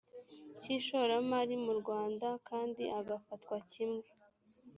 [0.61, 4.05] cy ishoramari mu rwanda kandi agafatwa kimwe